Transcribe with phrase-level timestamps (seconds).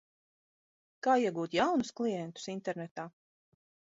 [1.07, 3.05] Kā iegūt jaunus klientus internetā?